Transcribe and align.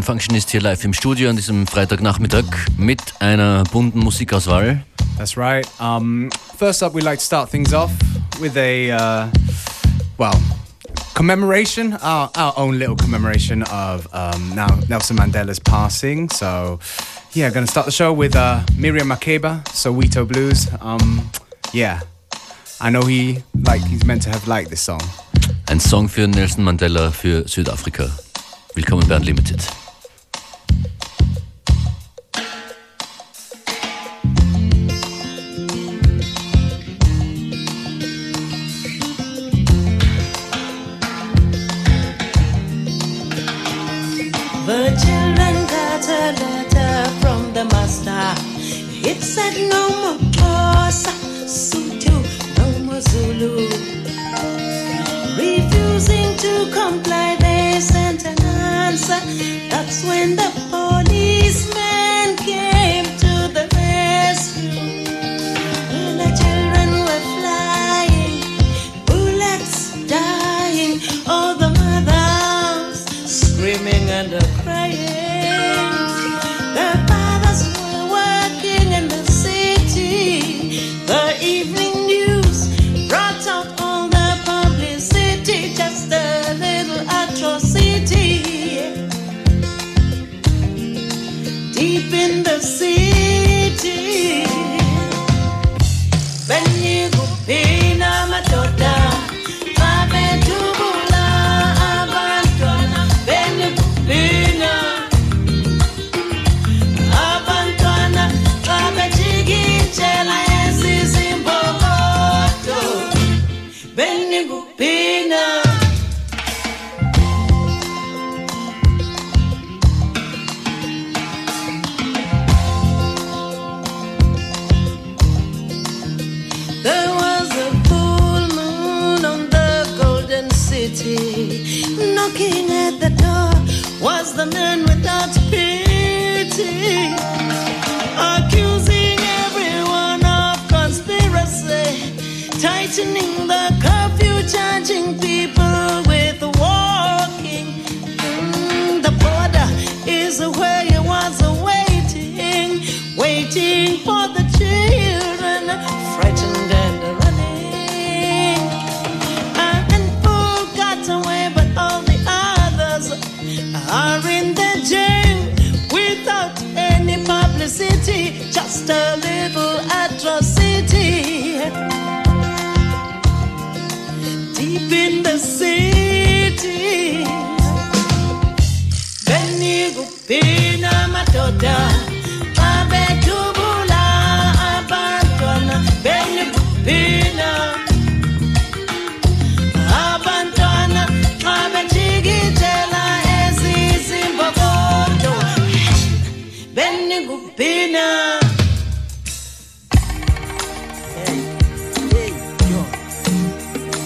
One 0.00 0.06
Function 0.06 0.34
ist 0.34 0.48
hier 0.50 0.62
live 0.62 0.82
im 0.84 0.94
Studio 0.94 1.28
an 1.28 1.36
diesem 1.36 1.66
Freitagnachmittag 1.66 2.46
mit 2.78 3.02
einer 3.18 3.64
bunten 3.64 3.98
Musikauswahl. 3.98 4.82
That's 5.18 5.36
right. 5.36 5.68
Um, 5.78 6.30
first 6.58 6.82
up, 6.82 6.94
we 6.94 7.02
like 7.02 7.18
to 7.18 7.24
start 7.24 7.50
things 7.50 7.74
off 7.74 7.90
with 8.40 8.56
a, 8.56 8.92
uh, 8.92 9.26
well, 10.16 10.32
commemoration, 11.12 11.92
our, 12.00 12.30
our, 12.34 12.54
own 12.56 12.78
little 12.78 12.96
commemoration 12.96 13.62
of 13.64 14.08
um, 14.14 14.54
now 14.54 14.68
Nelson 14.88 15.18
Mandela's 15.18 15.60
passing. 15.60 16.30
So, 16.30 16.80
yeah, 17.34 17.50
going 17.50 17.66
to 17.66 17.70
start 17.70 17.84
the 17.84 17.92
show 17.92 18.10
with 18.10 18.34
uh, 18.36 18.62
Miriam 18.78 19.10
Makeba, 19.10 19.62
Soweto 19.66 20.26
Blues. 20.26 20.66
Um, 20.80 21.30
yeah, 21.74 22.00
I 22.80 22.88
know 22.88 23.02
he 23.02 23.40
like 23.66 23.82
he's 23.82 24.06
meant 24.06 24.22
to 24.22 24.30
have 24.30 24.48
liked 24.48 24.70
this 24.70 24.80
song. 24.80 25.02
Ein 25.66 25.78
Song 25.78 26.08
für 26.08 26.26
Nelson 26.26 26.64
Mandela 26.64 27.10
für 27.10 27.46
Südafrika. 27.46 28.08
Willkommen 28.74 29.06
bei 29.06 29.16
Unlimited. 29.16 29.60
said 49.34 49.54
no 49.70 49.88
more 49.94 50.30
Xhosa, 50.32 51.12
Sotho, 51.46 52.16
no 52.58 52.66
more 52.84 53.00
Zulu. 53.00 53.68
Refusing 55.38 56.36
to 56.38 56.52
comply, 56.72 57.36
they 57.38 57.78
sent 57.80 58.26
an 58.26 58.42
answer. 58.42 59.20
That's 59.70 60.02
when 60.04 60.34
the 60.34 60.69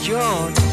your 0.06 0.63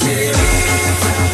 Shake 0.00 0.10
it, 0.10 1.27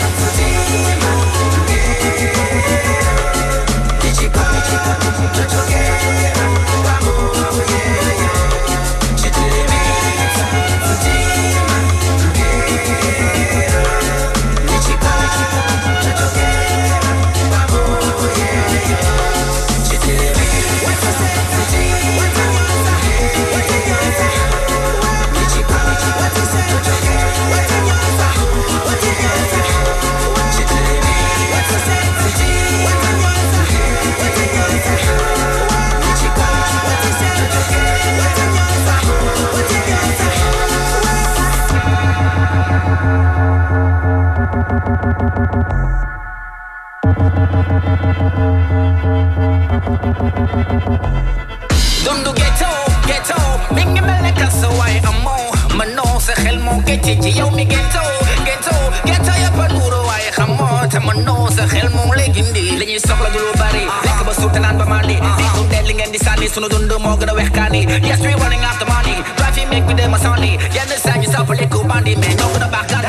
Donde 45.04 45.20
ghetto, 52.32 52.64
ghetto, 53.06 53.34
venga 53.72 54.00
me 54.00 54.22
la 54.22 54.32
casa 54.32 54.66
guay 54.68 55.02
amo, 55.04 55.36
mano 55.76 56.18
se 56.20 56.32
helmo 56.48 56.82
que 56.86 56.98
chichi 57.02 57.34
yo 57.34 57.50
mi 57.50 57.66
ghetto, 57.66 58.00
ghetto, 58.46 58.70
ghetto 59.04 59.30
ya 59.42 59.50
panuro 59.52 60.10
ay 60.10 60.22
jamón, 60.34 60.88
te 60.88 60.98
mano 61.00 61.50
se 61.50 61.64
helmo 61.76 62.14
le 62.14 62.32
gindi, 62.32 62.70
le 62.78 62.86
ni 62.86 62.98
sopla 62.98 63.28
dulu 63.28 63.52
bari, 63.58 63.84
le 63.84 64.10
que 64.16 64.24
basu 64.24 64.48
tanan 64.48 64.78
ba 64.78 64.86
mali, 64.86 65.16
le 65.16 65.20
tum 65.54 65.68
deling 65.68 66.00
and 66.00 66.14
disani 66.14 66.48
sunu 66.48 66.66
dundu 66.66 66.98
mo 66.98 67.14
gra 67.18 67.34
weh 67.34 67.50
kali, 67.50 67.84
yes 68.02 68.20
we 68.20 68.32
running 68.36 68.64
after 68.64 68.86
money, 68.86 69.22
drive 69.36 69.58
you 69.58 69.66
make 69.68 69.84
me 69.84 69.92
the 69.92 70.08
masani, 70.08 70.56
yeah 70.74 70.86
the 70.86 70.96
same 70.96 71.22
you 71.22 71.28
sopla 71.28 71.54
le 71.60 71.66
kubandi, 71.66 72.16
man, 72.16 72.36
no 72.38 72.48
gonna 72.54 72.68
back 72.70 72.90
up, 72.90 73.04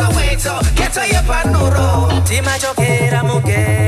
Soweto 0.00 0.54
Ghetto 0.74 1.00
ya 1.12 1.22
pa 1.22 1.44
nuro 1.44 2.08
timachokera 2.24 3.22
mukero 3.24 3.79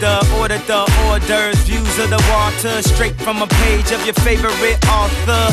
to 0.00 0.26
order 0.38 0.58
the 0.66 0.82
orders, 1.08 1.56
views 1.66 1.98
of 1.98 2.10
the 2.10 2.22
water, 2.30 2.82
straight 2.82 3.14
from 3.20 3.42
a 3.42 3.46
page 3.64 3.90
of 3.92 4.04
your 4.04 4.14
favorite 4.24 4.78
author. 4.88 5.44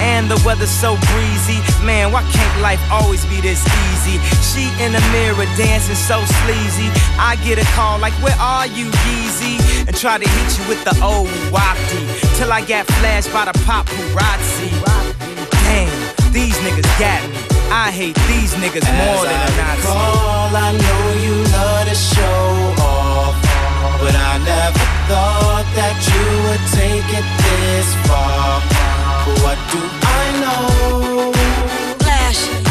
And 0.00 0.30
the 0.30 0.40
weather's 0.46 0.70
so 0.70 0.94
breezy. 1.10 1.58
Man, 1.84 2.12
why 2.12 2.22
can't 2.30 2.60
life 2.60 2.80
always 2.90 3.24
be 3.26 3.40
this 3.40 3.62
easy? 3.90 4.18
She 4.42 4.70
in 4.82 4.92
the 4.92 5.02
mirror 5.10 5.46
dancing 5.56 5.96
so 5.96 6.24
sleazy. 6.44 6.88
I 7.18 7.36
get 7.44 7.58
a 7.58 7.66
call 7.74 7.98
like, 7.98 8.14
Where 8.22 8.38
are 8.38 8.66
you, 8.66 8.86
Yeezy? 8.86 9.58
And 9.86 9.96
try 9.96 10.18
to 10.18 10.28
hit 10.28 10.48
you 10.58 10.68
with 10.68 10.82
the 10.84 10.94
old 11.02 11.28
wafty. 11.50 12.02
Till 12.38 12.52
I 12.52 12.62
got 12.64 12.86
flashed 12.98 13.32
by 13.32 13.44
the 13.46 13.56
paparazzi. 13.66 14.70
Damn, 15.66 16.32
these 16.32 16.56
niggas 16.58 16.90
got 16.98 17.22
me. 17.30 17.58
I 17.70 17.90
hate 17.90 18.16
these 18.28 18.54
niggas 18.54 18.86
more 18.96 19.24
than 19.26 19.34
a 19.34 19.56
Nazi. 19.56 19.88
Recall, 19.88 20.56
I 20.56 20.72
know 20.72 21.02
you 21.22 21.34
love 21.52 21.88
to 21.88 21.94
show 21.94 22.48
I 22.54 22.57
never 24.48 24.86
thought 25.08 25.66
that 25.78 25.96
you 26.08 26.24
would 26.44 26.64
take 26.80 27.08
it 27.20 27.26
this 27.44 27.88
far. 28.08 28.64
What 29.44 29.58
do 29.72 29.80
I 30.20 30.24
know? 30.42 31.32
Flashing 32.04 32.64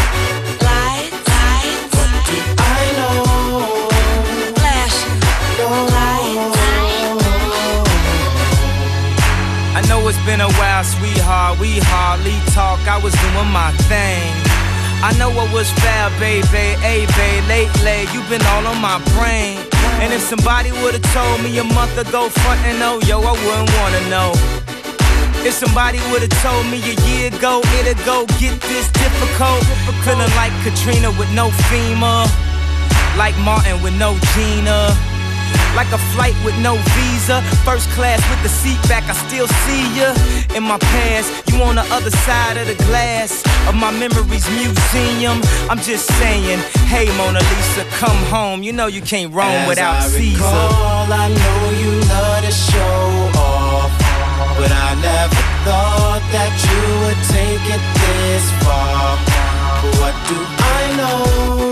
light, 0.66 1.12
light, 1.30 1.78
What 1.94 2.12
do 2.30 2.38
I 2.74 2.82
know? 3.00 3.18
flashing 4.58 5.18
light, 5.94 6.42
I 9.78 9.82
know 9.88 10.00
it's 10.10 10.18
been 10.26 10.42
a 10.42 10.52
while, 10.60 10.84
sweetheart. 10.84 11.60
We 11.60 11.80
hardly 11.94 12.38
talk. 12.58 12.80
I 12.88 12.98
was 13.06 13.14
doing 13.22 13.52
my 13.62 13.72
thing. 13.92 14.34
I 15.08 15.14
know 15.20 15.30
what 15.30 15.54
was 15.54 15.70
fair, 15.84 16.10
baby. 16.20 16.74
Hey, 16.82 17.06
babe, 17.18 17.46
lately 17.48 18.00
you've 18.14 18.30
been 18.30 18.46
all 18.54 18.66
on 18.66 18.82
my 18.82 18.98
brain. 19.14 19.67
And 20.00 20.14
if 20.14 20.22
somebody 20.22 20.72
would've 20.72 21.02
told 21.14 21.44
me 21.44 21.58
a 21.58 21.64
month 21.64 21.98
ago, 21.98 22.30
front 22.30 22.62
and 22.66 22.82
oh, 22.82 23.00
yo, 23.06 23.20
I 23.22 23.32
wouldn't 23.32 23.72
wanna 23.78 24.02
know. 24.10 24.32
If 25.46 25.54
somebody 25.54 26.00
would've 26.12 26.30
told 26.42 26.66
me 26.68 26.78
a 26.84 26.96
year 27.08 27.28
ago, 27.34 27.62
it'd 27.80 27.98
go 28.06 28.26
get 28.40 28.60
this 28.62 28.92
difficult. 28.92 29.64
Feeling 30.06 30.34
like 30.36 30.54
Katrina 30.64 31.10
with 31.18 31.32
no 31.34 31.50
FEMA. 31.70 32.28
Like 33.18 33.38
Martin 33.40 33.82
with 33.82 33.98
no 33.98 34.18
Gina. 34.34 35.17
Like 35.78 35.94
a 35.94 36.02
flight 36.18 36.34
with 36.44 36.58
no 36.58 36.74
visa. 36.98 37.38
First 37.64 37.88
class 37.92 38.18
with 38.32 38.42
the 38.42 38.50
seat 38.50 38.82
back, 38.90 39.04
I 39.06 39.14
still 39.30 39.48
see 39.64 39.84
ya. 39.94 40.10
In 40.58 40.64
my 40.64 40.80
past, 40.80 41.30
you 41.54 41.62
on 41.62 41.76
the 41.76 41.86
other 41.94 42.10
side 42.26 42.58
of 42.58 42.66
the 42.66 42.74
glass 42.90 43.44
of 43.70 43.76
my 43.76 43.92
memories 43.92 44.50
museum. 44.58 45.38
I'm 45.70 45.78
just 45.78 46.08
saying, 46.18 46.58
hey 46.90 47.06
Mona 47.16 47.42
Lisa, 47.52 47.86
come 48.02 48.18
home. 48.34 48.64
You 48.64 48.74
know 48.74 48.88
you 48.88 49.02
can't 49.02 49.32
roam 49.32 49.54
As 49.54 49.68
without 49.70 49.98
I 50.02 50.08
Caesar. 50.08 50.42
recall, 50.42 51.14
I 51.14 51.28
know 51.42 51.60
you 51.82 51.92
love 52.10 52.42
to 52.48 52.52
show 52.52 53.00
off, 53.38 53.94
but 54.58 54.72
I 54.74 54.90
never 54.98 55.42
thought 55.62 56.24
that 56.34 56.52
you 56.66 56.82
would 57.06 57.22
take 57.38 57.66
it 57.78 57.84
this 58.02 58.46
far. 58.66 59.14
But 59.82 59.94
what 60.02 60.16
do 60.28 60.38
I 60.58 60.82
know? 60.98 61.67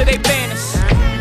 To 0.00 0.06
they 0.06 0.16
banners. 0.16 0.72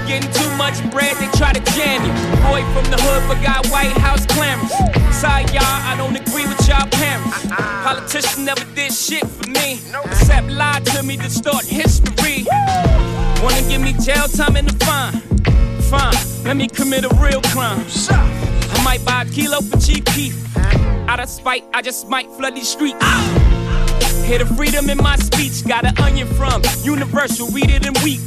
Getting 0.07 0.31
too 0.31 0.49
much 0.55 0.79
bread, 0.89 1.13
they 1.17 1.27
try 1.37 1.51
to 1.51 1.59
jam 1.73 1.99
you. 1.99 2.13
Boy 2.47 2.63
from 2.71 2.89
the 2.89 2.95
hood, 2.95 3.27
but 3.27 3.43
got 3.43 3.67
White 3.67 3.91
House 3.99 4.25
clamors. 4.27 4.71
Sorry, 5.13 5.43
y'all, 5.51 5.67
I 5.83 5.95
don't 5.97 6.15
agree 6.15 6.47
with 6.47 6.65
y'all 6.65 6.87
parents. 6.87 7.45
Politicians 7.83 8.37
never 8.37 8.63
did 8.75 8.93
shit 8.93 9.27
for 9.27 9.49
me. 9.49 9.81
Except 10.05 10.47
lie 10.47 10.79
to 10.95 11.03
me, 11.03 11.17
distort 11.17 11.65
history. 11.65 12.45
Wanna 13.43 13.67
give 13.67 13.81
me 13.81 13.91
jail 13.99 14.29
time 14.29 14.55
and 14.55 14.69
a 14.69 14.85
fine? 14.85 15.19
Fine, 15.91 16.45
let 16.45 16.55
me 16.55 16.69
commit 16.69 17.03
a 17.03 17.13
real 17.15 17.41
crime. 17.51 17.83
I 18.09 18.81
might 18.85 19.03
buy 19.03 19.23
a 19.23 19.25
kilo 19.25 19.59
for 19.59 19.77
cheap 19.77 20.05
beef. 20.15 20.39
Out 21.09 21.19
of 21.19 21.27
spite, 21.27 21.65
I 21.73 21.81
just 21.81 22.07
might 22.07 22.31
flood 22.31 22.55
these 22.55 22.69
streets. 22.69 23.03
Hear 24.23 24.39
the 24.39 24.53
freedom 24.55 24.89
in 24.89 24.99
my 24.99 25.17
speech. 25.17 25.67
Got 25.67 25.83
an 25.83 25.97
onion 25.99 26.27
from 26.27 26.61
Universal, 26.83 27.47
read 27.49 27.71
it 27.71 27.85
and 27.85 27.97
weep. 28.05 28.21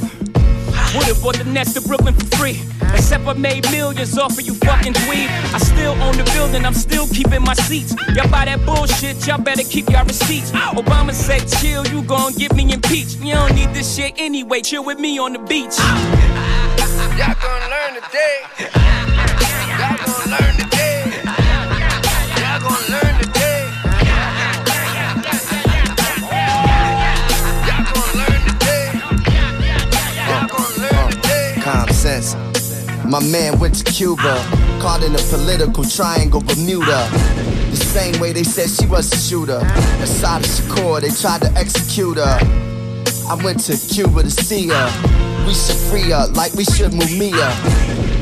Would've 0.95 1.21
bought 1.23 1.37
the 1.37 1.43
Nets 1.45 1.73
to 1.73 1.81
Brooklyn 1.81 2.13
for 2.13 2.25
free. 2.37 2.61
Except 2.93 3.25
I 3.25 3.33
made 3.33 3.69
millions 3.71 4.17
off 4.17 4.37
of 4.37 4.41
you 4.41 4.53
fucking 4.55 4.93
dweeb. 4.93 5.27
I 5.53 5.57
still 5.57 5.93
own 6.03 6.15
the 6.17 6.23
building, 6.35 6.65
I'm 6.65 6.73
still 6.73 7.07
keeping 7.07 7.41
my 7.41 7.55
seats. 7.55 7.95
Y'all 8.15 8.29
buy 8.29 8.45
that 8.45 8.63
bullshit, 8.65 9.25
y'all 9.25 9.41
better 9.41 9.63
keep 9.63 9.89
y'all 9.89 10.05
receipts. 10.05 10.51
Obama 10.51 11.11
said, 11.11 11.47
chill, 11.59 11.85
you 11.87 12.03
gon' 12.03 12.33
get 12.33 12.53
me 12.55 12.71
impeached. 12.71 13.19
You 13.19 13.33
don't 13.33 13.55
need 13.55 13.73
this 13.73 13.95
shit 13.95 14.13
anyway, 14.17 14.61
chill 14.61 14.85
with 14.85 14.99
me 14.99 15.17
on 15.17 15.33
the 15.33 15.39
beach. 15.39 15.77
Y'all 17.17 17.35
gonna 17.41 17.69
learn 17.69 18.01
today. 18.01 19.12
My 33.13 33.21
man 33.21 33.59
went 33.59 33.75
to 33.75 33.83
Cuba, 33.83 34.43
caught 34.81 35.03
in 35.03 35.13
a 35.13 35.19
political 35.29 35.83
triangle 35.83 36.41
Bermuda. 36.41 37.07
The 37.69 37.75
same 37.75 38.19
way 38.19 38.33
they 38.33 38.41
said 38.41 38.71
she 38.71 38.87
was 38.87 39.13
a 39.13 39.17
shooter. 39.17 39.61
Assata 40.01 40.47
Shakur, 40.47 40.99
they 40.99 41.11
tried 41.11 41.41
to 41.43 41.51
execute 41.53 42.17
her. 42.17 42.39
I 43.29 43.39
went 43.43 43.59
to 43.65 43.77
Cuba 43.77 44.23
to 44.23 44.31
see 44.31 44.69
her. 44.69 45.45
We 45.45 45.53
should 45.53 45.75
free 45.91 46.09
her 46.09 46.25
like 46.33 46.53
we 46.55 46.63
should 46.63 46.89
Mumia. 46.91 47.53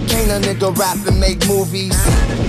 Can't 0.09 0.29
a 0.29 0.45
nigga 0.45 0.77
rap 0.77 0.97
and 1.07 1.17
make 1.21 1.39
movies? 1.47 1.95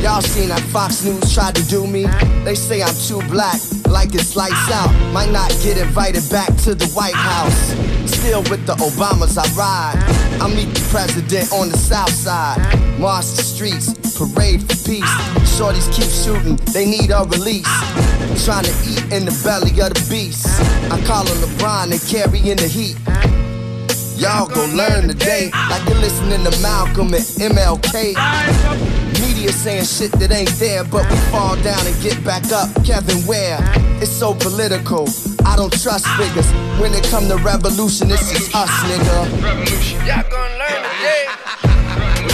Y'all 0.02 0.20
seen 0.20 0.48
that 0.48 0.58
Fox 0.72 1.04
News 1.04 1.32
tried 1.32 1.54
to 1.54 1.62
do 1.68 1.86
me? 1.86 2.06
They 2.42 2.56
say 2.56 2.82
I'm 2.82 2.92
too 3.06 3.22
black, 3.30 3.60
like 3.86 4.16
it's 4.16 4.34
lights 4.34 4.68
out. 4.72 4.90
Might 5.12 5.30
not 5.30 5.50
get 5.62 5.78
invited 5.78 6.28
back 6.28 6.48
to 6.64 6.74
the 6.74 6.88
White 6.88 7.14
House. 7.14 7.70
Still 8.10 8.42
with 8.50 8.66
the 8.66 8.74
Obamas, 8.82 9.38
I 9.38 9.46
ride. 9.54 10.31
I 10.42 10.48
meet 10.48 10.74
the 10.74 10.84
president 10.90 11.52
on 11.52 11.68
the 11.68 11.78
south 11.78 12.10
side. 12.10 12.58
March 12.98 13.26
the 13.38 13.44
streets, 13.44 13.94
parade 14.18 14.60
for 14.60 14.74
peace. 14.82 15.14
Shorties 15.54 15.86
keep 15.94 16.10
shooting, 16.10 16.56
they 16.74 16.84
need 16.84 17.12
a 17.12 17.22
release. 17.30 17.70
Trying 18.44 18.64
to 18.64 18.74
eat 18.82 19.06
in 19.14 19.22
the 19.24 19.30
belly 19.46 19.70
of 19.78 19.94
the 19.94 20.04
beast. 20.10 20.50
I 20.90 20.98
call 21.06 21.22
him 21.26 21.38
LeBron 21.46 21.94
and 21.94 22.02
carrying 22.10 22.58
the 22.58 22.66
heat. 22.66 22.98
Y'all 24.18 24.48
gon' 24.48 24.76
learn 24.76 25.06
today, 25.06 25.52
like 25.70 25.86
you're 25.88 26.02
listening 26.02 26.42
to 26.42 26.50
Malcolm 26.60 27.14
and 27.14 27.22
MLK. 27.38 28.18
Media 29.22 29.52
saying 29.52 29.84
shit 29.84 30.10
that 30.18 30.32
ain't 30.32 30.50
there, 30.58 30.82
but 30.82 31.08
we 31.08 31.16
fall 31.30 31.54
down 31.62 31.86
and 31.86 32.02
get 32.02 32.18
back 32.24 32.42
up. 32.50 32.66
Kevin 32.84 33.24
Ware, 33.28 33.62
it's 34.02 34.10
so 34.10 34.34
political. 34.34 35.06
I 35.44 35.56
don't 35.56 35.72
trust 35.72 36.06
figures. 36.16 36.50
When 36.80 36.94
it 36.94 37.04
come 37.04 37.28
to 37.28 37.36
revolution, 37.36 38.10
it's 38.10 38.30
just 38.32 38.54
us, 38.54 38.70
nigga. 38.84 39.42
Revolution. 39.42 39.98
Y'all 40.06 40.22
gonna 40.30 40.58
learn 40.58 40.82
today. 40.92 41.26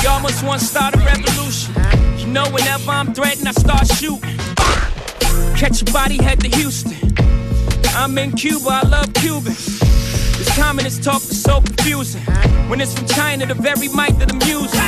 We 0.01 0.07
almost 0.07 0.43
want 0.45 0.61
to 0.61 0.67
start 0.67 0.95
a 0.95 0.99
revolution. 0.99 1.75
You 2.19 2.27
know, 2.27 2.45
whenever 2.51 2.91
I'm 2.91 3.13
threatened, 3.15 3.49
I 3.49 3.53
start 3.53 3.87
shooting. 3.87 4.37
Catch 5.57 5.83
your 5.83 5.93
body, 5.93 6.23
head 6.23 6.41
to 6.41 6.49
Houston. 6.57 6.95
I'm 7.97 8.17
in 8.19 8.33
Cuba, 8.33 8.81
I 8.85 8.89
love 8.89 9.13
Cubans. 9.15 9.81
This 10.39 10.55
communist 10.57 11.03
talk 11.03 11.23
is 11.23 11.43
so 11.43 11.61
confusing. 11.61 12.23
When 12.69 12.81
it's 12.81 12.97
from 12.97 13.09
China, 13.09 13.47
the 13.47 13.55
very 13.55 13.89
mic 13.89 14.17
that 14.19 14.31
I'm 14.31 14.41
using. 14.47 14.79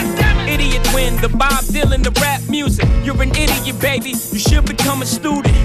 Idiot 0.48 0.86
win, 0.94 1.20
the 1.20 1.28
Bob 1.28 1.64
Dylan, 1.64 2.04
the 2.04 2.12
rap 2.20 2.42
music. 2.48 2.88
You're 3.02 3.20
an 3.20 3.30
idiot, 3.30 3.80
baby. 3.80 4.10
You 4.10 4.38
should 4.38 4.66
become 4.66 5.02
a 5.02 5.06
student. 5.06 5.56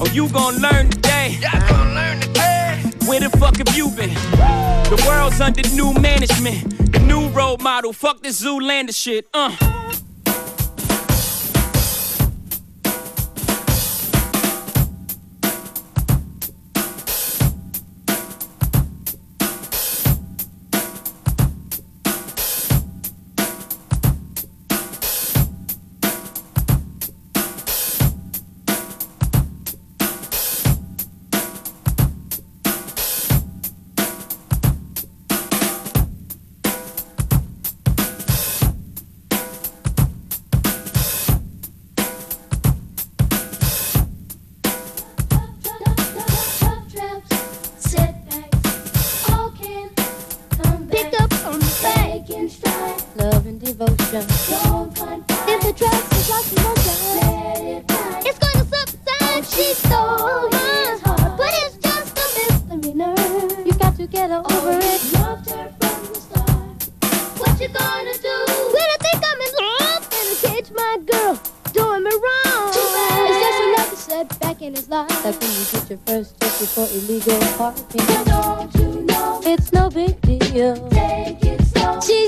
Oh, 0.00 0.08
you 0.12 0.28
gon' 0.30 0.56
learn 0.58 0.88
today. 0.90 1.38
Y'all 1.40 1.68
gon' 1.68 1.94
learn 1.94 2.20
today. 2.20 2.82
Where 3.06 3.20
the 3.20 3.30
fuck 3.38 3.56
have 3.58 3.76
you 3.76 3.88
been? 3.90 4.14
The 4.90 5.02
world's 5.06 5.40
under 5.40 5.62
new 5.70 5.92
management. 5.94 6.92
The 6.92 6.98
new 7.00 7.28
role 7.28 7.58
model. 7.58 7.92
Fuck 7.92 8.22
this 8.22 8.42
Zoolander 8.42 8.94
shit. 8.94 9.28
Uh. 9.32 9.81
parking 74.62 74.76
is 74.78 74.88
locked. 74.88 75.24
Like 75.24 75.40
when 75.40 75.50
you 75.50 75.64
get 75.72 75.90
your 75.90 75.98
first 76.06 76.40
ticket 76.40 76.68
for 76.68 76.86
illegal 76.94 77.38
parking. 77.56 78.06
But 78.06 78.26
don't 78.26 78.74
you 78.76 79.02
know 79.02 79.40
it's 79.44 79.72
no 79.72 79.90
big 79.90 80.20
deal. 80.20 80.88
Take 80.90 81.44
it 81.44 81.62
slow. 81.66 82.00
She 82.00 82.21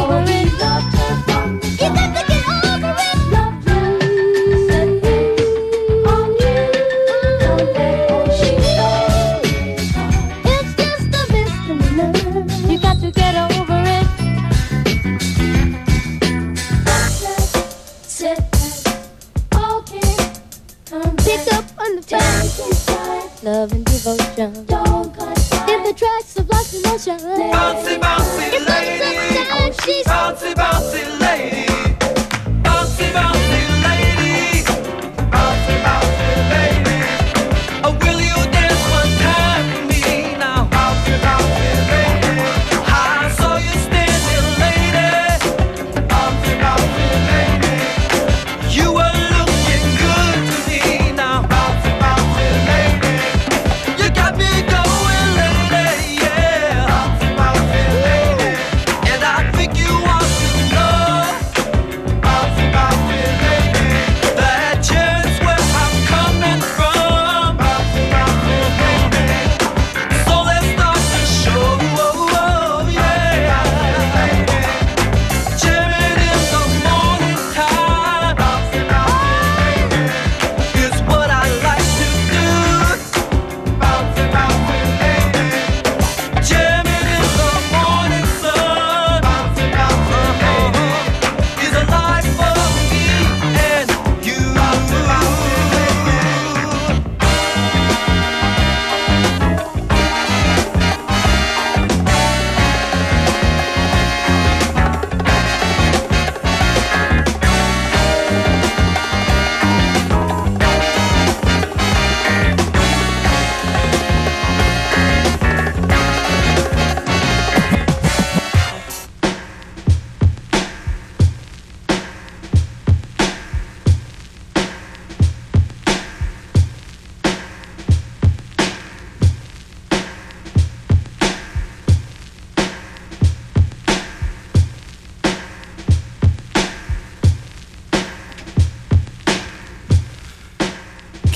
Or 0.00 0.20
in 0.22 0.58
love 0.58 0.93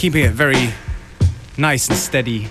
keeping 0.08 0.24
it 0.24 0.32
very 0.32 0.72
nice 1.58 1.86
and 1.90 1.98
steady 1.98 2.48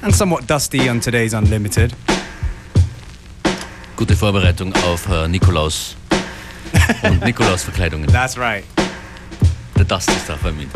and 0.00 0.14
somewhat 0.14 0.46
dusty 0.46 0.88
on 0.88 1.00
today's 1.00 1.34
Unlimited. 1.34 1.92
Gute 3.96 4.14
Vorbereitung 4.14 4.72
auf 4.84 5.08
äh, 5.08 5.26
Nikolaus 5.26 5.96
und 7.02 7.24
Nikolaus-Verkleidungen. 7.24 8.06
That's 8.12 8.38
right. 8.38 8.64
The 9.74 9.82
dusty 9.82 10.12
stuff, 10.12 10.46
I 10.46 10.52
mean. 10.52 10.68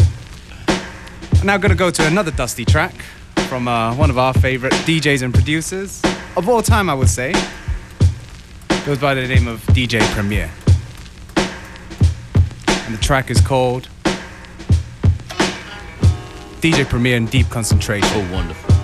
Now 1.45 1.57
gonna 1.59 1.77
go 1.77 1.88
to 1.88 2.05
another 2.05 2.33
dusty 2.33 2.64
track 2.64 3.05
from 3.49 3.69
uh, 3.69 3.95
one 3.95 4.11
of 4.11 4.19
our 4.19 4.35
favorite 4.35 4.75
DJs 4.87 5.23
and 5.23 5.33
producers 5.33 6.03
of 6.37 6.49
all 6.49 6.62
time, 6.62 6.90
I 6.90 6.95
would 6.95 7.09
say. 7.09 7.33
Goes 8.85 8.99
by 8.99 9.14
the 9.14 9.29
name 9.29 9.47
of 9.47 9.61
DJ 9.69 10.01
Premier. 10.17 10.51
And 12.67 12.93
the 12.93 13.01
track 13.01 13.31
is 13.31 13.40
called 13.40 13.88
DJ 16.64 16.88
Premier 16.88 17.16
in 17.16 17.27
Deep 17.27 17.50
Concentration. 17.50 18.09
Oh, 18.14 18.33
wonderful. 18.33 18.74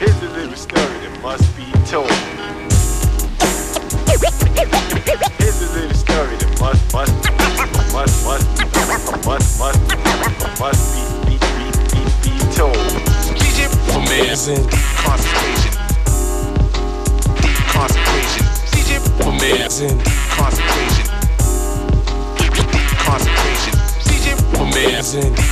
Here's 0.00 0.20
a 0.20 0.28
little 0.30 0.56
story 0.56 0.82
that 0.82 1.22
must 1.22 1.56
be 1.56 1.62
told. 1.86 2.10
Here's 5.38 5.62
a 5.62 5.72
little 5.74 5.94
story 5.94 6.36
that 6.38 6.58
must, 6.58 6.92
must, 6.92 7.14
must, 7.92 8.24
must, 8.26 9.24
must, 9.24 9.58
must, 9.60 10.58
must 10.58 10.82
be, 10.92 11.02
be, 11.24 11.38
be, 11.38 11.70
be, 11.92 12.02
be 12.24 12.34
told. 12.52 12.74
DJ 13.38 13.70
Premier's 13.92 14.48
Premier's 25.06 25.45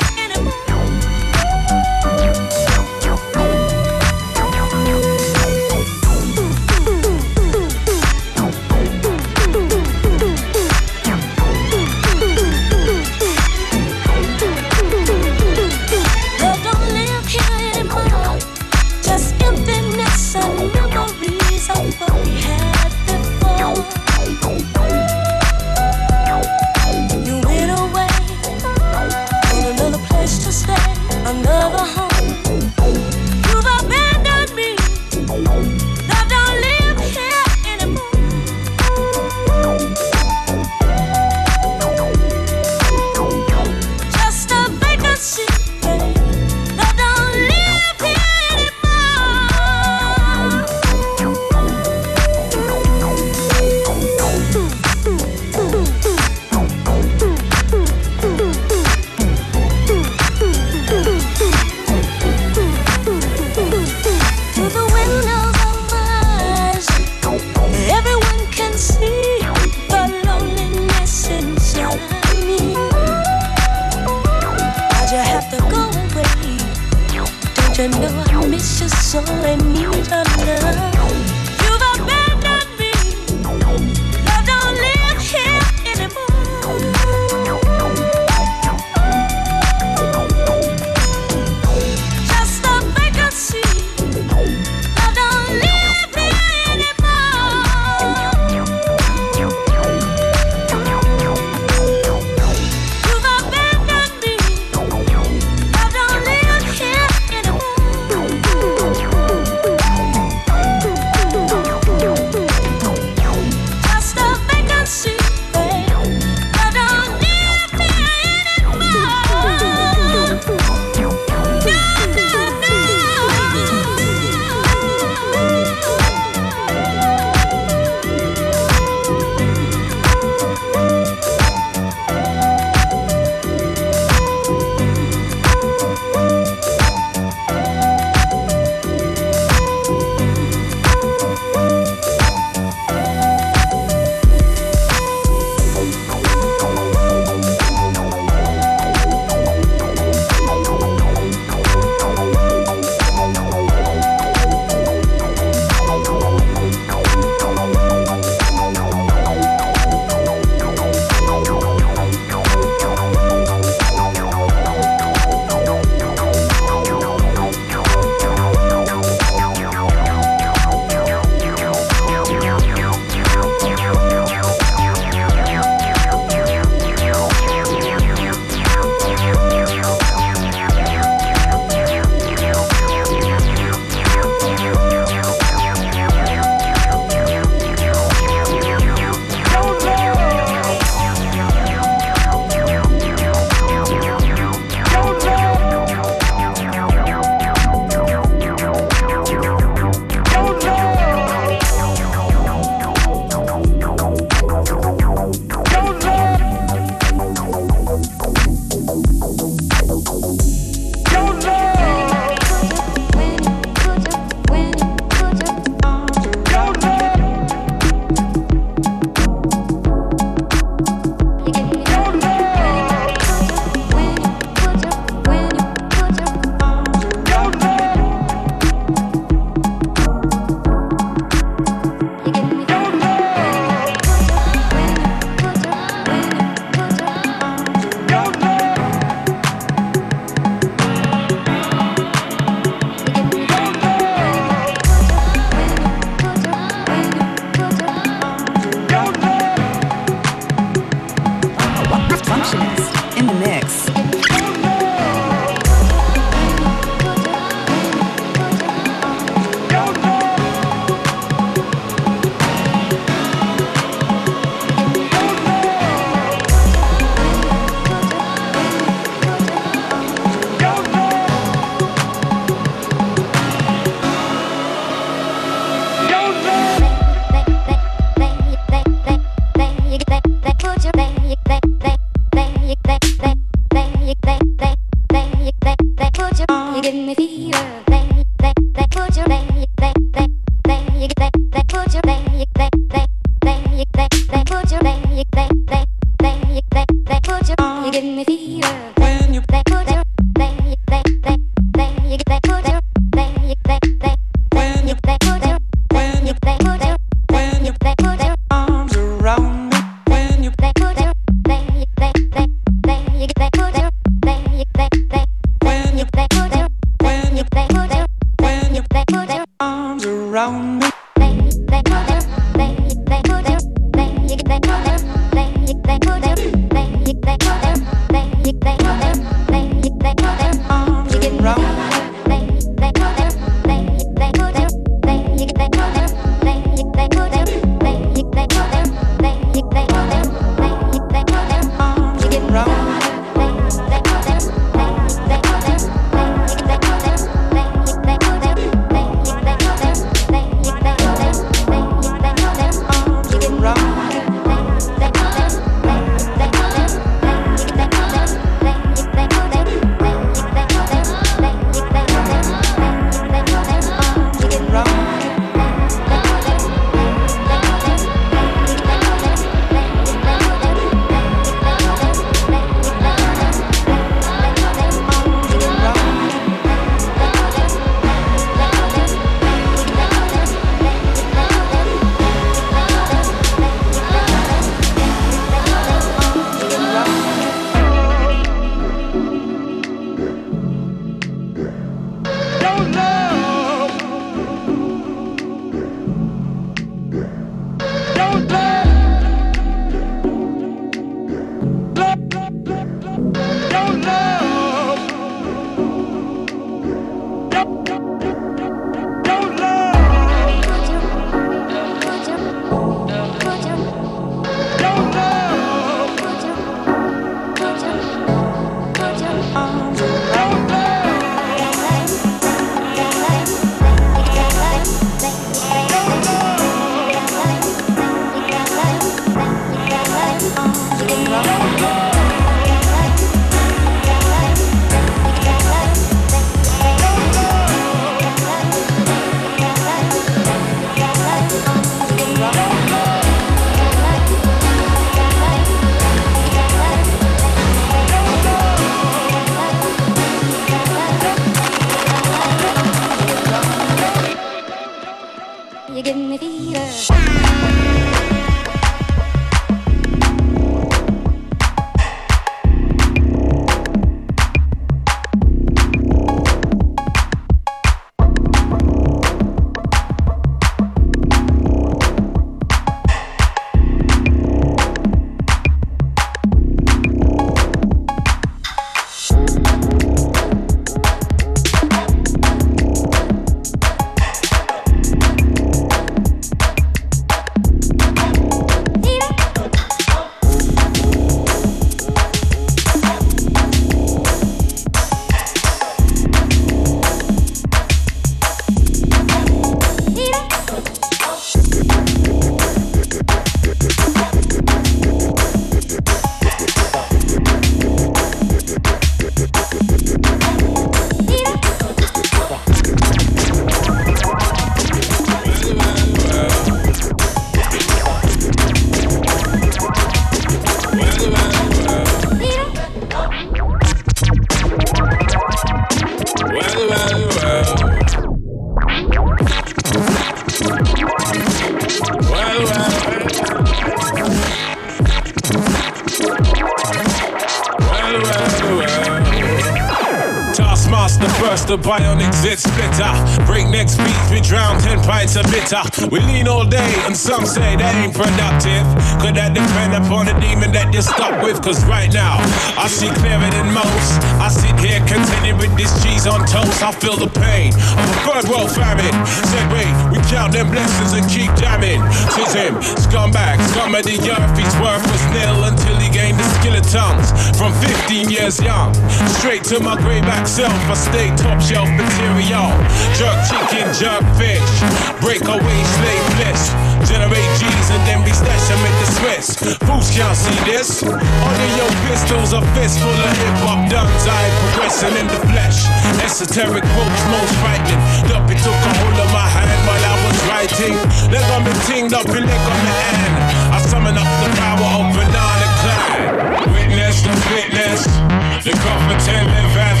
feel 557.16 557.26
the 557.26 557.40
pain 557.40 557.72
of 557.72 558.04
a 558.04 558.16
third 558.24 558.48
world 558.48 558.70
famine. 558.70 559.12
Said, 559.26 559.66
wait, 559.72 559.92
we 560.12 560.18
count 560.28 560.52
them 560.52 560.70
blessings 560.70 561.12
and 561.12 561.24
keep 561.30 561.52
jamming. 561.56 562.00
Says 562.32 562.52
him, 562.52 562.74
scumbag, 563.00 563.60
scum 563.72 563.94
of 563.94 564.04
the 564.04 564.16
earth. 564.20 564.58
His 564.58 564.74
worth 564.80 565.04
was 565.04 565.22
nil 565.32 565.64
until 565.64 565.96
he 565.96 566.10
gained 566.10 566.38
the 566.38 566.48
skill 566.60 566.76
of 566.76 566.86
tongues. 566.90 567.32
From 567.56 567.72
15 567.80 568.30
years 568.30 568.60
young, 568.60 568.94
straight 569.40 569.64
to 569.64 569.80
my 569.80 569.96
grey 569.96 570.20
back 570.20 570.46
self, 570.46 570.72
I 570.72 570.94
stay 570.94 571.28
top 571.36 571.60
shelf 571.60 571.88
material. 571.88 572.70
Jerk 573.16 573.38
chicken, 573.48 573.86
jerk 573.96 574.24
fish. 574.36 574.72
Breakaway 575.20 575.80
slave 575.96 576.28
list. 576.44 576.72
Generate 577.06 577.50
G's 577.60 577.88
and 577.94 578.02
then 578.02 578.18
we 578.24 578.32
stash 578.32 578.66
them 578.66 578.82
in 578.82 578.94
the 578.98 579.08
Swiss. 579.14 579.46
Fools 579.86 580.10
can't 580.10 580.36
see 580.36 580.58
this. 580.66 581.02
Under 581.04 581.70
your 581.78 581.92
pistols, 582.10 582.52
a 582.52 582.60
fistful 582.74 583.14
of 583.14 583.32
hip 583.38 583.56
hop 583.62 583.86
duns. 583.88 584.26
I 584.26 584.34
ain't 584.42 584.56
progressing 584.58 585.14
in 585.14 585.26
the 585.30 585.40
flesh. 585.46 585.86
Esoteric 586.24 586.82
quotes, 587.16 587.24
most 587.30 587.54
frightening. 587.60 588.00
Duppy 588.28 588.54
took 588.54 588.74
a 588.74 588.92
hold 588.98 589.18
of 589.20 589.32
my 589.32 589.46
hand 589.48 589.80
while 589.86 590.04
I 590.04 590.14
was 590.24 590.36
writing. 590.48 590.94
Leg 591.30 591.44
on 591.52 591.64
me 591.64 591.72
ting, 591.86 592.08
Duppy 592.08 592.40
leg 592.40 592.60
on 592.72 592.78
me 592.84 592.92
hand. 592.92 593.72
I 593.72 593.78
summon 593.80 594.16
up 594.16 594.28
the 594.42 594.48
power 594.56 594.88
of 595.00 595.14
banana 595.14 595.68
clan. 595.80 596.72
Witness 596.72 597.22
the 597.22 597.34
fitness. 597.48 597.85
The 598.04 598.72
comfort 598.72 599.24
and 599.28 599.46
liveth. 599.48 600.00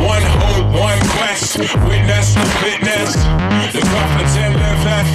One 0.00 0.22
hope, 0.40 0.68
one 0.72 1.00
quest. 1.12 1.58
Witness 1.58 2.34
the 2.34 2.46
fitness. 2.62 3.14
The 3.72 3.82
comfort 3.84 4.32
and 4.40 4.54
liveth. 4.54 5.08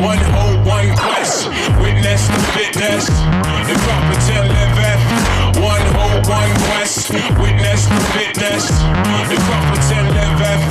One 0.00 0.22
hope, 0.32 0.66
one 0.66 0.90
quest. 0.96 1.48
Witness 1.80 2.28
the 2.28 2.40
fitness. 2.56 3.06
The 3.06 3.76
comfort 3.86 4.24
and 4.36 4.48
liveth. 4.48 5.02
One 5.60 5.86
hope, 5.96 6.28
one 6.28 6.54
quest. 6.66 7.10
Witness 7.40 7.84
the 7.86 8.00
fitness. 8.16 8.68
The 9.28 9.36
comfort 9.48 9.86
and 9.96 10.08
liveth. 10.16 10.64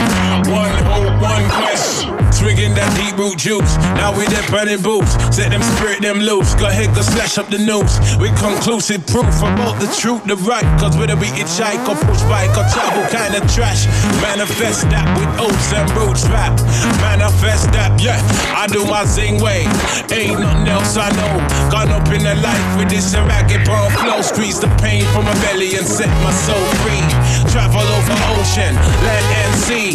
One 0.49 0.75
hope, 0.89 1.21
one 1.21 1.45
quest. 1.49 2.05
Swigging 2.35 2.75
that 2.75 2.91
deep 2.99 3.17
root 3.17 3.37
juice. 3.37 3.77
Now 3.95 4.11
we 4.11 4.27
there 4.27 4.43
burning 4.51 4.81
boots. 4.81 5.15
Set 5.33 5.49
them 5.49 5.63
spirit 5.63 6.01
them 6.01 6.19
loose. 6.19 6.53
Go 6.55 6.67
ahead, 6.67 6.93
go 6.93 7.01
slash 7.01 7.37
up 7.37 7.47
the 7.49 7.57
news. 7.57 7.95
With 8.19 8.35
conclusive 8.37 9.07
proof 9.07 9.33
about 9.39 9.79
the 9.79 9.87
truth, 9.97 10.23
the 10.25 10.35
right. 10.43 10.67
Cause 10.79 10.94
whether 10.97 11.15
we 11.15 11.27
hitchhike 11.27 11.83
or 11.87 11.95
push 12.07 12.21
bike 12.31 12.51
or 12.55 12.65
travel 12.71 13.03
kind 13.11 13.35
of 13.35 13.43
trash. 13.51 13.87
Manifest 14.21 14.87
that 14.89 15.07
with 15.19 15.29
oats 15.39 15.69
and 15.75 15.87
roots 15.95 16.23
rap. 16.31 16.55
Manifest 17.03 17.71
that, 17.75 17.91
yeah. 17.99 18.19
I 18.55 18.67
do 18.67 18.85
my 18.85 19.03
zing 19.05 19.41
way. 19.41 19.67
Ain't 20.11 20.39
nothing 20.39 20.67
else 20.67 20.95
I 20.97 21.11
know. 21.19 21.35
Gone 21.71 21.91
up 21.91 22.07
in 22.11 22.23
the 22.23 22.35
life 22.39 22.67
with 22.77 22.89
this 22.89 23.15
ragged 23.15 23.67
bone 23.67 23.91
flow. 23.99 24.21
Squeeze 24.21 24.59
the 24.59 24.71
pain 24.79 25.03
from 25.11 25.25
my 25.25 25.35
belly 25.43 25.75
and 25.75 25.87
set 25.87 26.11
my 26.23 26.31
soul 26.31 26.65
free. 26.83 27.03
Travel 27.51 27.83
over 27.83 28.17
ocean, 28.39 28.73
land 29.03 29.27
and 29.43 29.53
sea. 29.67 29.89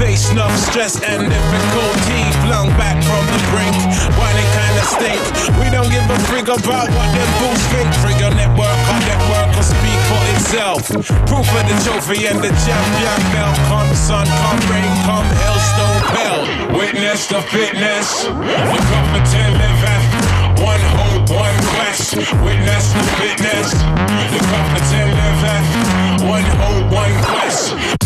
Face 0.00 0.30
enough 0.32 0.52
stress 0.68 0.96
and 1.02 1.28
difficulty. 1.28 2.22
Flung 2.48 2.68
back 2.80 2.96
from 3.04 3.24
the 3.28 3.40
brink. 3.52 3.76
Whining 4.16 4.50
kinda 4.56 4.84
stink. 4.88 5.22
We 5.60 5.68
don't 5.68 5.90
give 5.92 6.06
a 6.08 6.18
frig 6.28 6.48
about 6.48 6.88
what 6.88 7.08
them 7.12 7.30
fools 7.38 7.62
think. 7.72 7.88
Trigger 8.00 8.32
network, 8.34 8.78
our 8.92 9.00
network 9.04 9.48
will 9.56 9.68
speak 9.68 10.00
for 10.08 10.22
itself. 10.32 10.45
Proof 10.46 10.62
of 10.62 11.66
the 11.66 11.74
trophy 11.82 12.26
and 12.28 12.38
the 12.38 12.54
champion 12.62 13.20
belt. 13.34 13.56
Come 13.66 13.92
sun, 13.96 14.26
come 14.28 14.60
rain, 14.70 14.94
come 15.02 15.26
hailstone 15.42 16.00
belt. 16.14 16.46
Witness 16.78 17.26
the 17.26 17.42
fitness. 17.50 18.22
The 18.22 18.80
competent 18.94 19.58
liveth. 19.58 20.06
One 20.62 20.80
hope, 20.94 21.30
one 21.30 21.58
quest. 21.74 22.14
Witness 22.46 22.92
the 22.92 23.02
fitness. 23.18 23.72
The 24.30 24.40
competent 24.54 25.10
liveth. 25.18 25.66
One 26.30 26.44
hope, 26.62 26.92
one 26.92 27.14
quest. 27.24 28.05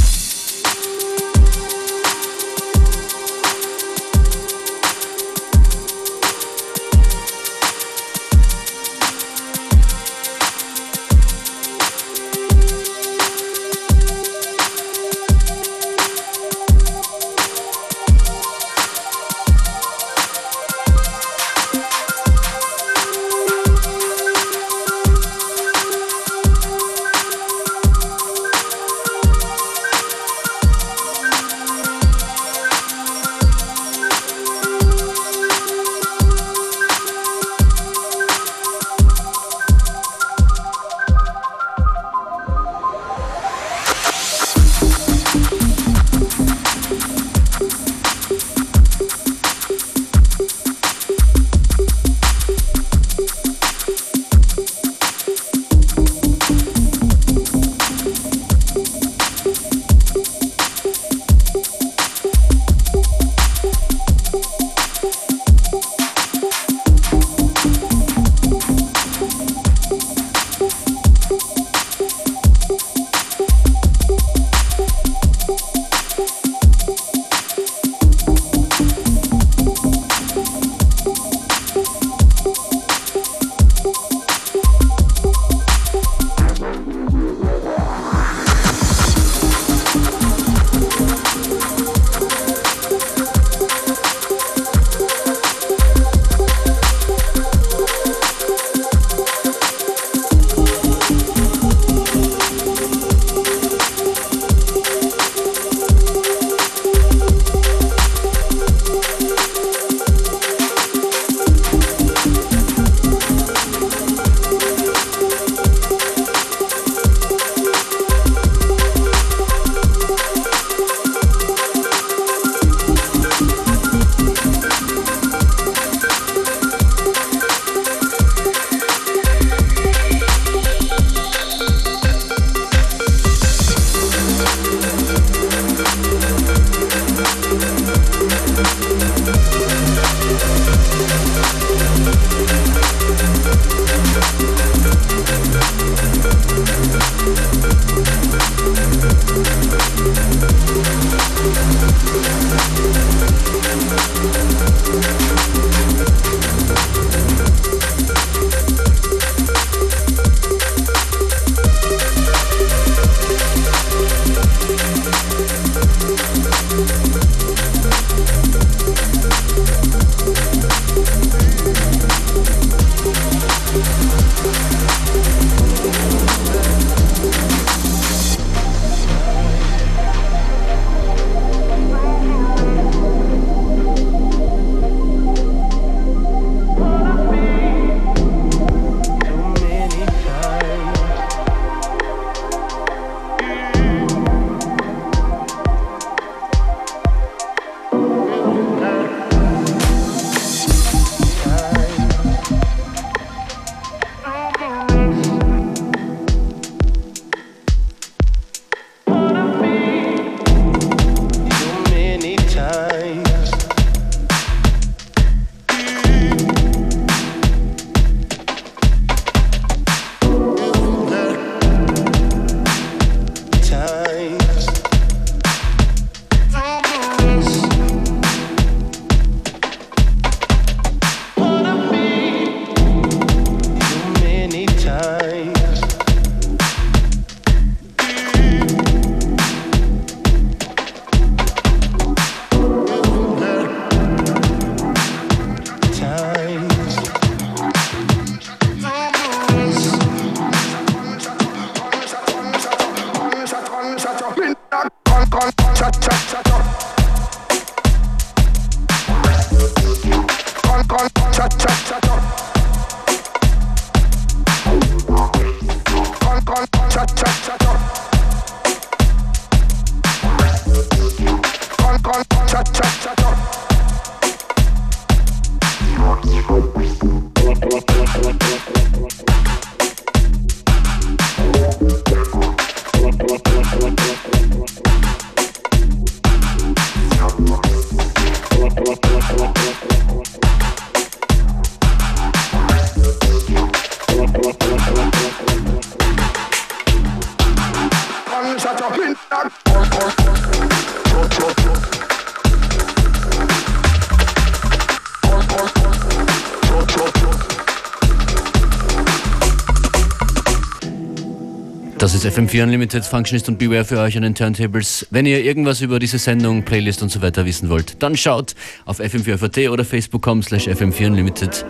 Das 312.00 312.14
ist 312.14 312.24
FM4 312.24 312.62
Unlimited 312.62 313.04
Functionist 313.04 313.50
und 313.50 313.58
Beware 313.58 313.84
für 313.84 313.98
euch 313.98 314.16
an 314.16 314.22
den 314.22 314.34
Turntables. 314.34 315.06
Wenn 315.10 315.26
ihr 315.26 315.44
irgendwas 315.44 315.82
über 315.82 315.98
diese 315.98 316.18
Sendung, 316.18 316.62
Playlist 316.62 317.02
und 317.02 317.10
so 317.10 317.20
weiter 317.20 317.44
wissen 317.44 317.68
wollt, 317.68 318.02
dann 318.02 318.16
schaut 318.16 318.54
auf 318.86 319.00
FM4FAT 319.00 319.68
oder 319.68 319.84
facebook.com 319.84 320.42
slash 320.42 320.66
FM4 320.66 321.08
Unlimited. 321.08 321.66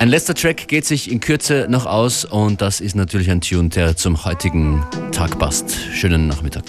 Ein 0.00 0.08
letzter 0.08 0.34
Track 0.34 0.66
geht 0.66 0.86
sich 0.86 1.08
in 1.08 1.20
Kürze 1.20 1.68
noch 1.70 1.86
aus 1.86 2.24
und 2.24 2.60
das 2.60 2.80
ist 2.80 2.96
natürlich 2.96 3.30
ein 3.30 3.40
Tune, 3.40 3.68
der 3.68 3.96
zum 3.96 4.24
heutigen 4.24 4.84
Tag 5.12 5.38
passt. 5.38 5.72
Schönen 5.94 6.26
Nachmittag. 6.26 6.64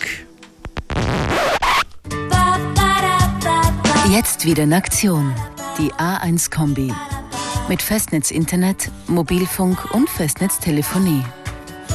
Jetzt 4.12 4.46
wieder 4.46 4.62
in 4.62 4.74
Aktion. 4.74 5.34
Die 5.80 5.92
A1-Kombi. 5.94 6.94
Mit 7.68 7.82
Festnetz-Internet, 7.82 8.92
Mobilfunk 9.08 9.92
und 9.96 10.08
Festnetztelefonie. 10.08 11.24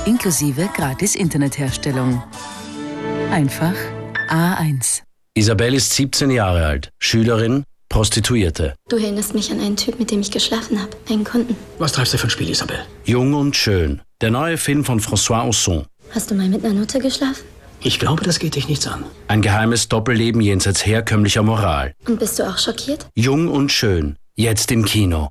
Inklusive 0.07 0.69
gratis 0.77 1.15
Internetherstellung. 1.15 2.23
Einfach 3.31 3.75
A1. 4.29 5.01
Isabel 5.35 5.75
ist 5.75 5.93
17 5.95 6.31
Jahre 6.31 6.67
alt, 6.67 6.91
Schülerin, 6.99 7.65
Prostituierte. 7.89 8.75
Du 8.91 8.97
erinnerst 8.97 9.35
mich 9.35 9.51
an 9.51 9.61
einen 9.61 9.77
Typ, 9.77 9.99
mit 9.99 10.11
dem 10.11 10.21
ich 10.21 10.31
geschlafen 10.31 10.81
habe. 10.81 10.91
Einen 11.09 11.25
Kunden. 11.25 11.57
Was 11.79 11.93
treibst 11.93 12.13
du 12.13 12.19
für 12.19 12.27
ein 12.27 12.31
Spiel, 12.31 12.51
Isabel? 12.51 12.81
Jung 13.05 13.33
und 13.33 13.57
schön. 13.57 14.03
Der 14.21 14.31
neue 14.31 14.59
Film 14.59 14.85
von 14.85 15.01
François 15.01 15.49
Ozon. 15.49 15.87
Hast 16.11 16.31
du 16.31 16.35
mal 16.35 16.49
mit 16.49 16.65
einer 16.65 16.75
Nutte 16.75 16.99
geschlafen? 16.99 17.45
Ich 17.81 17.99
glaube, 17.99 18.25
das 18.25 18.39
geht 18.39 18.57
dich 18.57 18.69
nichts 18.69 18.87
an. 18.87 19.05
Ein 19.29 19.41
geheimes 19.43 19.89
Doppelleben 19.89 20.41
jenseits 20.41 20.85
herkömmlicher 20.85 21.43
Moral. 21.43 21.95
Und 22.07 22.19
bist 22.19 22.39
du 22.39 22.49
auch 22.49 22.59
schockiert? 22.59 23.09
Jung 23.15 23.49
und 23.49 23.73
schön. 23.73 24.17
Jetzt 24.37 24.71
im 24.71 24.85
Kino. 24.85 25.29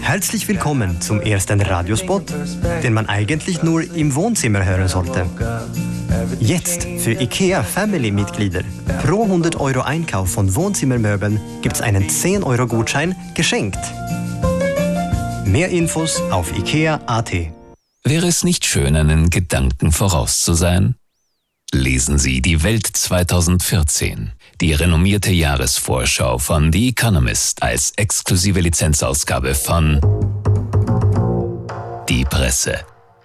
Herzlich 0.00 0.46
willkommen 0.46 1.00
zum 1.00 1.20
ersten 1.20 1.60
Radiospot, 1.60 2.32
den 2.84 2.92
man 2.92 3.08
eigentlich 3.08 3.64
nur 3.64 3.82
im 3.82 4.14
Wohnzimmer 4.14 4.64
hören 4.64 4.86
sollte. 4.86 5.26
Jetzt 6.38 6.84
für 6.98 7.20
IKEA 7.20 7.64
Family-Mitglieder. 7.64 8.62
Pro 9.02 9.24
100 9.24 9.56
Euro 9.56 9.80
Einkauf 9.80 10.30
von 10.30 10.54
Wohnzimmermöbeln 10.54 11.40
gibt's 11.62 11.80
einen 11.80 12.08
10 12.08 12.44
Euro 12.44 12.68
Gutschein 12.68 13.16
geschenkt. 13.34 13.80
Mehr 15.44 15.70
Infos 15.70 16.20
auf 16.30 16.56
IKEA.at. 16.56 17.32
Wäre 18.04 18.28
es 18.28 18.44
nicht 18.44 18.66
schön, 18.66 18.94
einen 18.94 19.30
Gedanken 19.30 19.90
voraus 19.90 20.40
zu 20.40 20.54
sein? 20.54 20.94
Lesen 21.72 22.18
Sie 22.18 22.40
die 22.40 22.62
Welt 22.62 22.86
2014, 22.86 24.30
die 24.60 24.72
renommierte 24.72 25.30
Jahresvorschau 25.30 26.38
von 26.38 26.72
The 26.72 26.88
Economist 26.88 27.62
als 27.62 27.92
exklusive 27.96 28.60
Lizenzausgabe 28.60 29.54
von 29.54 30.00
Die 32.08 32.24
Presse. 32.24 32.80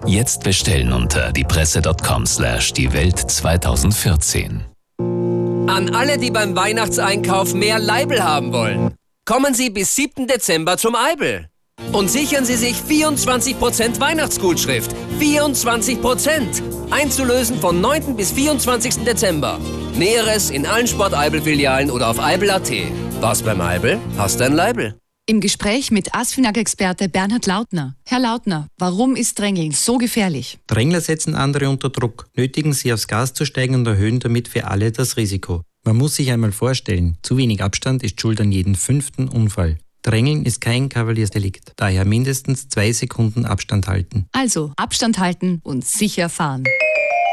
Jetzt 0.06 0.44
bestellen 0.44 0.92
unter 0.94 1.32
diepresse.com 1.32 2.26
slash 2.26 2.74
die 2.74 2.92
Welt 2.94 3.18
2014. 3.18 4.66
An 5.00 5.96
alle, 5.96 6.18
die 6.18 6.30
beim 6.30 6.56
Weihnachtseinkauf 6.56 7.54
mehr 7.54 7.80
Leibel 7.80 8.24
haben 8.24 8.52
wollen. 8.52 8.94
Kommen 9.26 9.54
Sie 9.54 9.70
bis 9.70 9.96
7. 9.96 10.28
Dezember 10.28 10.78
zum 10.78 10.96
Eibel. 10.96 11.48
Und 11.94 12.12
sichern 12.12 12.46
Sie 12.46 12.56
sich 12.58 12.76
24% 12.76 14.00
Weihnachtsgutschrift. 14.00 14.94
24%! 15.20 16.73
Einzulösen 16.94 17.60
von 17.60 17.82
9. 17.82 18.16
bis 18.16 18.32
24. 18.34 19.04
Dezember. 19.04 19.60
Näheres 19.98 20.52
in 20.52 20.68
allen 20.68 20.86
Sport-Eibel-Filialen 20.86 21.90
oder 21.90 22.08
auf 22.08 22.20
eibel.at. 22.20 22.72
Was 23.20 23.42
beim 23.42 23.62
Eibel? 23.62 24.00
Hast 24.16 24.40
ein 24.44 24.54
Leibel. 24.54 24.96
Im 25.26 25.42
Gespräch 25.42 25.90
mit 25.90 26.14
ASFINAG-Experte 26.14 27.10
Bernhard 27.10 27.48
Lautner. 27.48 27.96
Herr 28.06 28.20
Lautner, 28.20 28.68
warum 28.78 29.16
ist 29.16 29.40
Drängeln 29.40 29.72
so 29.72 29.98
gefährlich? 29.98 30.60
Drängler 30.68 31.02
setzen 31.02 31.34
andere 31.34 31.68
unter 31.68 31.90
Druck, 31.90 32.28
nötigen 32.36 32.74
sie 32.74 32.94
aufs 32.94 33.08
Gas 33.08 33.34
zu 33.34 33.46
steigen 33.46 33.74
und 33.74 33.88
erhöhen 33.88 34.20
damit 34.20 34.48
für 34.48 34.68
alle 34.68 34.92
das 34.92 35.18
Risiko. 35.18 35.64
Man 35.84 35.98
muss 35.98 36.16
sich 36.16 36.30
einmal 36.30 36.52
vorstellen, 36.52 37.18
zu 37.24 37.38
wenig 37.38 37.64
Abstand 37.64 38.04
ist 38.04 38.22
schuld 38.22 38.40
an 38.40 38.52
jedem 38.52 38.76
fünften 38.76 39.30
Unfall. 39.30 39.80
Drängeln 40.04 40.46
ist 40.46 40.60
kein 40.60 40.90
Kavaliersdelikt, 40.90 41.72
daher 41.78 42.04
mindestens 42.04 42.68
zwei 42.68 42.92
Sekunden 42.92 43.46
Abstand 43.46 43.88
halten. 43.88 44.28
Also 44.34 44.74
Abstand 44.76 45.18
halten 45.18 45.62
und 45.64 45.86
sicher 45.86 46.28
fahren. 46.30 46.66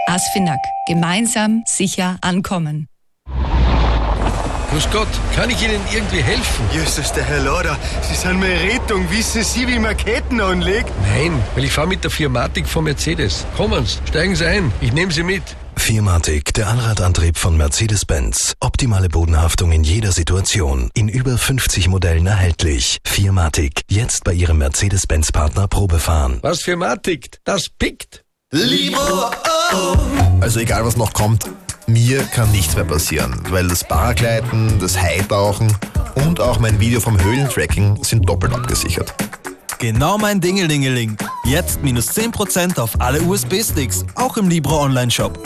ASFINAG. 0.06 0.58
Gemeinsam 0.86 1.62
sicher 1.66 2.18
ankommen. 2.20 2.86
Grüß 4.70 4.88
Gott, 4.92 5.08
kann 5.34 5.50
ich 5.50 5.60
Ihnen 5.64 5.80
irgendwie 5.92 6.22
helfen? 6.22 6.64
Justus, 6.72 7.12
der 7.12 7.24
Herr 7.24 7.40
Lauder, 7.42 7.76
Sie 8.02 8.14
sind 8.14 8.38
meine 8.38 8.54
Rettung. 8.54 9.10
Wissen 9.10 9.42
Sie, 9.42 9.66
wie 9.66 9.80
man 9.80 9.96
Ketten 9.96 10.40
anlegt? 10.40 10.92
Nein, 11.02 11.42
weil 11.56 11.64
ich 11.64 11.72
fahre 11.72 11.88
mit 11.88 12.04
der 12.04 12.10
Firmatik 12.12 12.68
von 12.68 12.84
Mercedes. 12.84 13.46
Kommen 13.56 13.84
Sie, 13.84 13.98
steigen 14.08 14.36
Sie 14.36 14.46
ein, 14.46 14.72
ich 14.80 14.92
nehme 14.92 15.10
Sie 15.10 15.24
mit. 15.24 15.42
Firmatic, 15.80 16.54
der 16.54 16.68
Allradantrieb 16.68 17.36
von 17.36 17.56
Mercedes-Benz. 17.56 18.54
Optimale 18.60 19.08
Bodenhaftung 19.08 19.72
in 19.72 19.82
jeder 19.82 20.12
Situation. 20.12 20.88
In 20.94 21.08
über 21.08 21.36
50 21.36 21.88
Modellen 21.88 22.26
erhältlich. 22.26 22.98
Firmatic, 23.04 23.82
jetzt 23.88 24.22
bei 24.22 24.32
Ihrem 24.32 24.58
Mercedes-Benz-Partner 24.58 25.66
Probefahren. 25.66 26.38
Was 26.42 26.62
Firmatik, 26.62 27.38
das 27.44 27.68
pickt. 27.70 28.24
Also 30.40 30.60
egal 30.60 30.84
was 30.84 30.96
noch 30.96 31.12
kommt, 31.12 31.46
mir 31.88 32.22
kann 32.22 32.52
nichts 32.52 32.76
mehr 32.76 32.84
passieren, 32.84 33.40
weil 33.48 33.66
das 33.66 33.82
Paragleiten, 33.82 34.78
das 34.78 35.00
Haitauchen 35.00 35.74
und 36.14 36.40
auch 36.40 36.60
mein 36.60 36.78
Video 36.78 37.00
vom 37.00 37.20
Höhlentracking 37.20 38.04
sind 38.04 38.28
doppelt 38.28 38.52
abgesichert. 38.52 39.12
Genau 39.80 40.18
mein 40.18 40.42
Dingelingeling. 40.42 41.16
Jetzt 41.44 41.82
minus 41.82 42.10
10% 42.10 42.78
auf 42.78 43.00
alle 43.00 43.22
USB-Sticks, 43.22 44.04
auch 44.14 44.36
im 44.36 44.50
Libro 44.50 44.78
Online-Shop. 44.82 45.42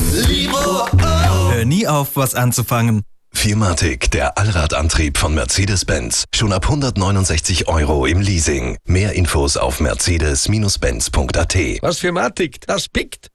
Hör 1.53 1.64
nie 1.64 1.87
auf, 1.87 2.16
was 2.16 2.35
anzufangen. 2.35 3.03
Firmatic, 3.32 4.11
der 4.11 4.37
Allradantrieb 4.37 5.18
von 5.18 5.37
Mercedes-Benz. 5.37 6.24
Schon 6.35 6.53
ab 6.53 6.64
169 6.64 7.68
Euro 7.68 8.07
im 8.07 8.20
Leasing. 8.20 8.76
Mehr 8.87 9.12
Infos 9.12 9.57
auf 9.57 9.78
mercedes-benz.at. 9.78 11.55
Was 11.82 12.01
Firmatik, 12.01 12.66
das 12.66 12.89
pickt. 12.89 13.28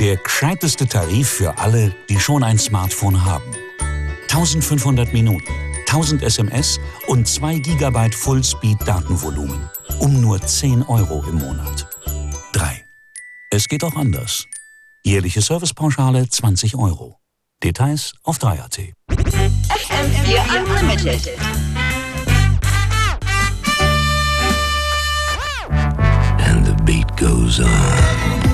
Der 0.00 0.16
gescheiteste 0.16 0.88
Tarif 0.88 1.28
für 1.28 1.58
alle, 1.58 1.94
die 2.08 2.18
schon 2.18 2.42
ein 2.42 2.58
Smartphone 2.58 3.24
haben. 3.24 3.54
1500 4.22 5.12
Minuten, 5.12 5.52
1000 5.86 6.24
SMS 6.24 6.80
und 7.06 7.28
2 7.28 7.58
GB 7.58 8.10
Fullspeed-Datenvolumen. 8.10 9.70
Um 10.00 10.20
nur 10.20 10.40
10 10.40 10.82
Euro 10.82 11.24
im 11.28 11.36
Monat. 11.36 11.86
3. 12.52 12.84
Es 13.50 13.68
geht 13.68 13.84
auch 13.84 13.94
anders. 13.94 14.46
Jährliche 15.04 15.40
Servicepauschale 15.40 16.28
20 16.28 16.76
Euro. 16.76 17.16
Details 17.62 18.14
auf 18.24 18.38
3.at. 18.38 18.78
FM4 19.10 20.56
Unlimited. 20.58 21.38
And 26.38 26.66
the 26.66 26.74
beat 26.84 27.16
goes 27.16 27.60
on. 27.60 28.51